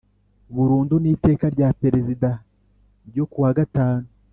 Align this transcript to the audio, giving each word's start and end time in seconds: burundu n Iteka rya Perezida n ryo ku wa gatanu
burundu 0.53 0.95
n 0.99 1.05
Iteka 1.13 1.45
rya 1.55 1.69
Perezida 1.81 2.29
n 2.37 2.39
ryo 3.09 3.23
ku 3.31 3.37
wa 3.43 3.51
gatanu 3.57 4.07